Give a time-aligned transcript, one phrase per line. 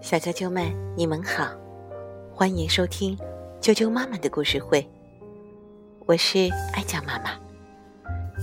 [0.00, 1.50] 小啾啾们，你们好，
[2.34, 3.16] 欢迎收听
[3.60, 4.86] 啾啾妈妈的故事会。
[6.04, 7.30] 我是爱酱妈妈，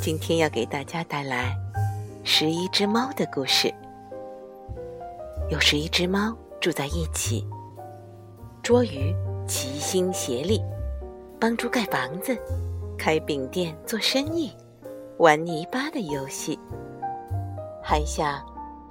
[0.00, 1.56] 今天要给大家带来
[2.22, 3.72] 十一只猫的故事。
[5.50, 7.44] 有十一只猫住在一起，
[8.62, 9.12] 捉鱼
[9.48, 10.62] 齐心协力，
[11.40, 12.38] 帮助盖房子、
[12.96, 14.52] 开饼店、做生意、
[15.18, 16.56] 玩泥巴的游戏，
[17.82, 18.40] 还想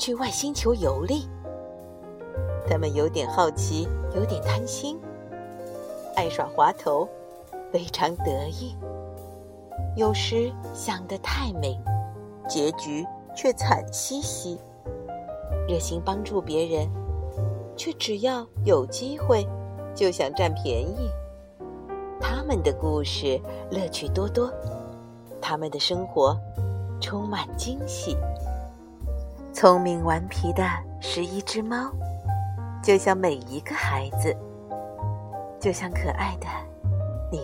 [0.00, 1.28] 去外星球游历。
[2.66, 4.98] 他们有点好奇，有点贪心，
[6.16, 7.06] 爱耍滑头，
[7.70, 8.74] 非常得意。
[9.96, 11.78] 有时想得太美，
[12.48, 14.58] 结局却惨兮兮。
[15.68, 16.88] 热心帮助别人，
[17.76, 19.46] 却只要有机会
[19.94, 21.10] 就想占便宜。
[22.18, 23.38] 他们的故事
[23.70, 24.50] 乐趣多多，
[25.42, 26.34] 他们的生活
[27.02, 28.16] 充满惊喜。
[29.60, 30.64] 聪明顽皮的
[31.02, 31.92] 十一只猫。
[32.82, 34.34] 就像每一个孩子，
[35.60, 36.46] 就像可爱的
[37.30, 37.42] 你。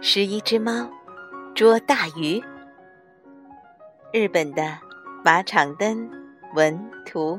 [0.00, 0.88] 十一只猫
[1.54, 2.42] 捉大鱼。
[4.14, 4.78] 日本的
[5.22, 6.10] 马场灯
[6.54, 7.38] 文图，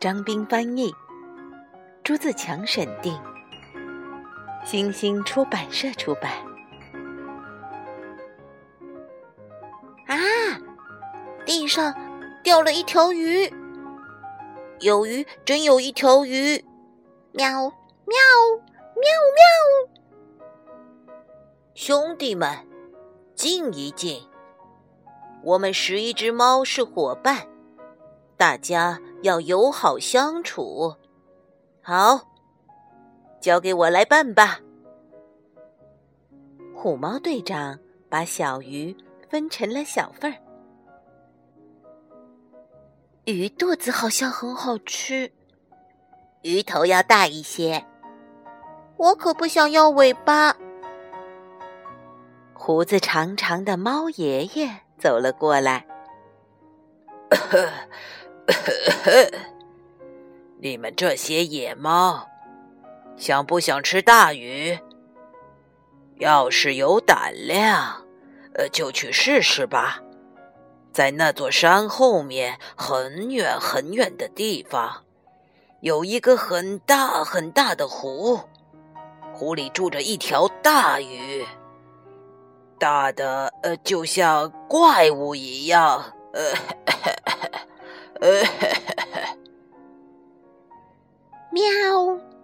[0.00, 0.92] 张斌翻译，
[2.02, 3.16] 朱自强审定，
[4.64, 6.30] 星星出版社出版。
[10.06, 10.16] 啊
[11.46, 11.94] 地上
[12.42, 13.52] 掉了一条鱼，
[14.80, 16.64] 有鱼，真有一条鱼！
[17.32, 18.16] 喵喵
[18.94, 20.00] 喵喵！
[21.74, 22.66] 兄弟们，
[23.34, 24.28] 静一静，
[25.42, 27.48] 我们十一只猫是伙伴，
[28.36, 30.96] 大家要友好相处。
[31.82, 32.29] 好，
[33.40, 34.60] 交给我来办吧。
[36.74, 38.96] 虎猫队长把小鱼
[39.28, 40.38] 分成了小份儿。
[43.24, 45.30] 鱼肚子好像很好吃，
[46.42, 47.84] 鱼头要大一些。
[48.96, 50.56] 我可不想要尾巴。
[52.54, 55.86] 胡子长长的猫爷爷走了过来。
[60.58, 62.28] 你们这些野猫，
[63.20, 64.78] 想不想吃大鱼？
[66.16, 68.06] 要是有胆量，
[68.54, 70.00] 呃，就去试试吧。
[70.90, 75.04] 在那座山后面很远很远的地方，
[75.80, 78.40] 有一个很大很大的湖，
[79.34, 81.44] 湖里住着一条大鱼，
[82.78, 86.54] 大的呃就像怪物一样，呃，
[88.22, 88.42] 呃，
[91.52, 92.18] 喵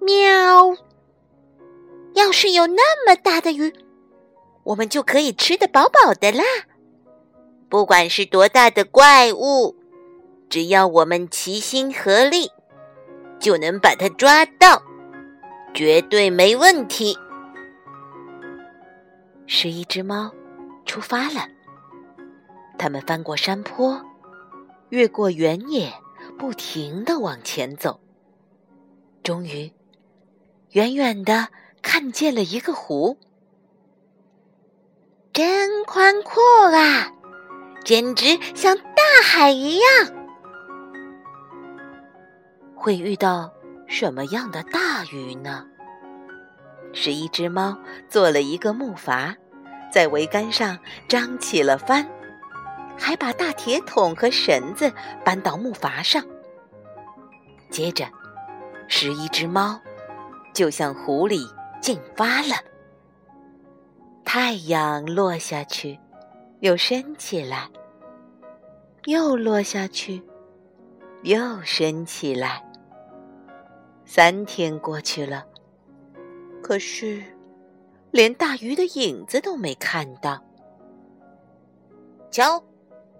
[0.00, 0.76] 喵喵！
[2.14, 3.72] 要是有那么大的鱼，
[4.64, 6.42] 我们就可以吃得饱饱的啦。
[7.68, 9.76] 不管是多大的怪物，
[10.48, 12.50] 只要我们齐心合力，
[13.38, 14.82] 就能把它抓到，
[15.74, 17.18] 绝对没问题。
[19.46, 20.32] 十一只猫
[20.86, 21.48] 出发了，
[22.78, 24.00] 它们翻过山坡，
[24.88, 25.92] 越过原野，
[26.38, 28.00] 不停的往前走。
[29.26, 29.72] 终于，
[30.70, 31.48] 远远的
[31.82, 33.18] 看见了一个湖，
[35.32, 36.40] 真宽阔
[36.72, 37.12] 啊！
[37.84, 39.84] 简直像大海一样。
[42.76, 43.52] 会遇到
[43.88, 45.66] 什么样的大鱼呢？
[46.92, 47.76] 是一只猫
[48.08, 49.34] 做了一个木筏，
[49.92, 52.08] 在桅杆上张起了帆，
[52.96, 54.92] 还把大铁桶和绳子
[55.24, 56.24] 搬到木筏上。
[57.70, 58.08] 接着，
[58.88, 59.80] 十一只猫
[60.52, 61.46] 就向湖里
[61.80, 62.54] 进发了。
[64.24, 65.98] 太阳落下去。
[66.60, 67.68] 又升起来，
[69.04, 70.22] 又落下去，
[71.22, 72.64] 又升起来。
[74.06, 75.44] 三天过去了，
[76.62, 77.22] 可是
[78.10, 80.42] 连大鱼的影子都没看到。
[82.30, 82.64] 瞧，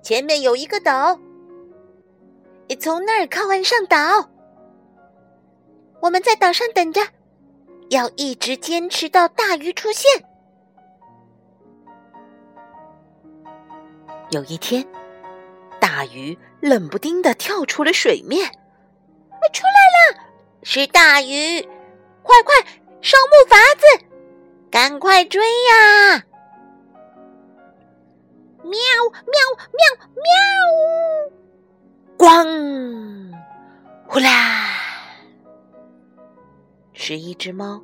[0.00, 1.20] 前面有一个岛，
[2.68, 4.30] 你从那儿靠岸上岛。
[6.00, 7.00] 我们在岛上等着，
[7.90, 10.24] 要一直坚持到大鱼出现。
[14.30, 14.86] 有一天，
[15.80, 18.50] 大鱼冷不丁的跳出了水面，
[19.30, 19.70] 我出来
[20.12, 20.20] 了！
[20.62, 21.62] 是大鱼，
[22.22, 22.54] 快快
[23.00, 24.04] 烧木筏子，
[24.70, 26.24] 赶快追呀！
[28.64, 28.72] 喵
[29.26, 29.38] 喵
[29.72, 29.82] 喵
[30.16, 30.32] 喵！
[32.18, 33.32] 咣！
[34.08, 34.65] 呼啦！
[37.06, 37.80] 十一只猫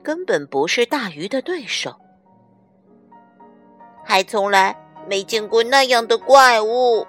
[0.00, 1.92] 根本不是大鱼的对手，
[4.04, 4.76] 还从来
[5.08, 7.04] 没见过那样的怪物，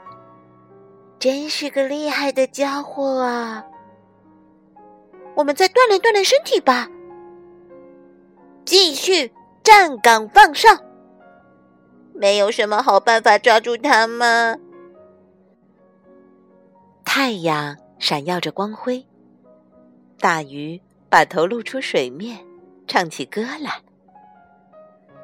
[1.19, 3.63] 真是个厉害的家伙啊！
[5.35, 6.89] 我们再锻炼锻炼身体吧，
[8.65, 9.31] 继续
[9.61, 10.67] 站岗放哨。
[12.15, 14.55] 没有什么好办法抓住它吗？
[17.05, 19.05] 太阳闪耀着光辉，
[20.17, 20.81] 大鱼
[21.11, 22.39] 把头露出水面，
[22.87, 23.81] 唱起歌来。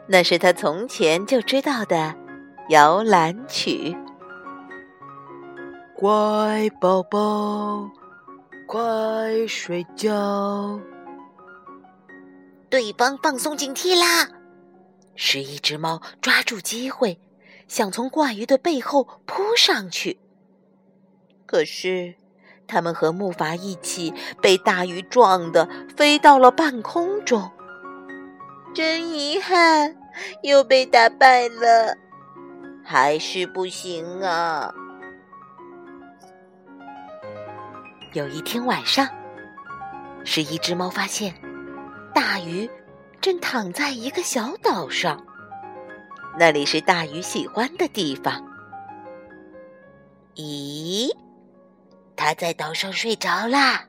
[0.06, 2.14] 那是他从前就知道的
[2.68, 3.96] 摇篮曲。
[5.96, 7.90] 乖宝宝，
[8.68, 10.78] 快睡觉。
[12.70, 14.30] 对方放松警惕啦！
[15.16, 17.18] 十一只猫抓住机会，
[17.70, 20.20] 想从怪鱼的背后扑上去。
[21.46, 22.16] 可是，
[22.68, 27.50] 他们和木筏一起被大鱼撞得飞到了半空中。
[28.74, 29.96] 真遗憾，
[30.44, 31.98] 又被打败了，
[32.84, 34.72] 还是不行啊！
[38.14, 39.08] 有一天晚上，
[40.24, 41.34] 是一只猫发现
[42.14, 42.70] 大鱼
[43.20, 45.26] 正躺在一个小岛上，
[46.38, 48.44] 那里是大鱼喜欢的地方。
[50.36, 51.10] 咦，
[52.18, 53.86] 它在岛上睡着啦！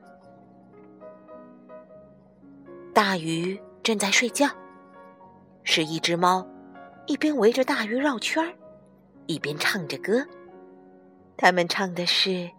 [2.93, 4.47] 大鱼正在睡觉。
[5.63, 6.47] 是一只猫，
[7.07, 8.53] 一边围着大鱼绕圈儿，
[9.25, 10.25] 一边唱着歌。
[11.35, 12.49] 他们唱的是：“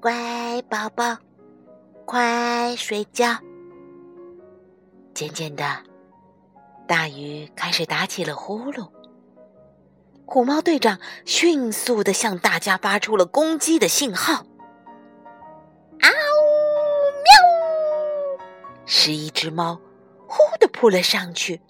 [0.00, 1.16] 乖宝宝，
[2.04, 3.26] 快睡觉。”
[5.14, 5.64] 渐渐的，
[6.86, 8.88] 大鱼开始打起了呼噜。
[10.32, 14.34] 虎猫队长迅速的向大家发出了攻击的信号。
[14.34, 16.46] 啊呜
[17.24, 18.46] 喵！
[18.86, 19.80] 十一只猫，
[20.28, 21.60] 呼的扑了上去。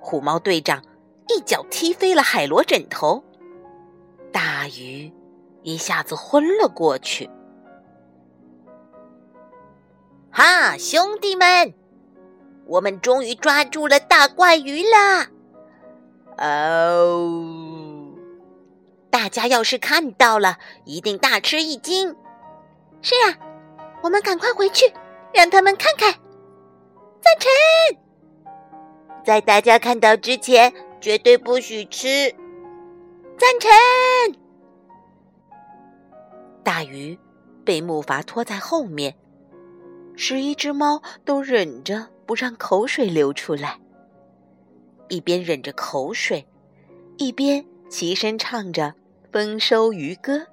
[0.00, 0.82] 虎猫队长
[1.28, 3.22] 一脚踢飞了海螺枕头，
[4.32, 5.12] 大鱼
[5.62, 7.30] 一下子昏了过去。
[10.32, 11.72] 哈，兄弟们，
[12.66, 15.28] 我们终于抓住了大怪鱼啦！
[16.40, 18.14] 哦，
[19.10, 22.16] 大家要是看到了，一定大吃一惊。
[23.02, 23.36] 是啊，
[24.02, 24.90] 我们赶快回去，
[25.34, 26.12] 让他们看看。
[27.20, 27.50] 赞成。
[29.22, 32.34] 在大家看到之前，绝对不许吃。
[33.36, 33.70] 赞成。
[36.64, 37.18] 大鱼
[37.66, 39.14] 被木筏拖在后面，
[40.16, 43.78] 十一只猫都忍着不让口水流出来，
[45.10, 46.46] 一边忍着口水，
[47.18, 48.94] 一边齐声唱着
[49.30, 50.46] 丰收渔歌，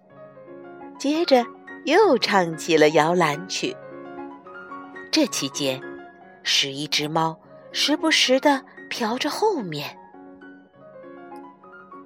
[0.99, 1.45] 接着
[1.85, 3.73] 又唱起了摇篮曲。
[5.09, 5.81] 这期间，
[6.43, 7.39] 十一只猫。
[7.73, 9.95] 时不时的瞟着后面。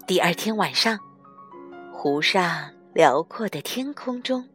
[0.06, 1.00] 第二天晚上，
[1.94, 4.50] 湖上辽阔的天空中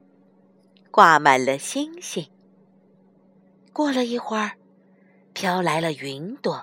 [0.90, 2.26] 挂满了星星。
[3.72, 4.52] 过了一会儿，
[5.32, 6.62] 飘来了云朵，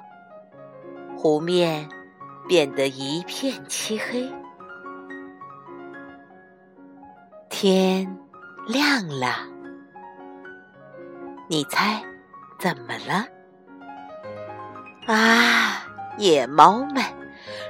[1.16, 1.88] 湖面
[2.48, 4.32] 变得一片漆黑。
[7.50, 8.18] 天
[8.68, 9.48] 亮了，
[11.48, 12.04] 你猜
[12.60, 13.26] 怎么了？
[15.08, 15.86] 啊！
[16.18, 17.04] 野猫们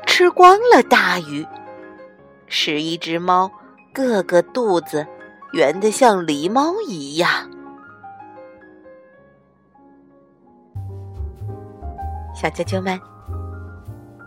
[0.05, 1.47] 吃光了大鱼，
[2.47, 3.49] 十一只猫，
[3.93, 5.07] 个个肚子
[5.53, 7.49] 圆的像狸猫一样。
[12.35, 12.99] 小啾啾们，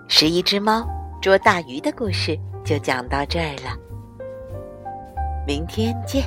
[0.09, 0.87] 十一只猫
[1.21, 3.77] 捉大鱼的故事就讲到这儿了，
[5.47, 6.25] 明天见。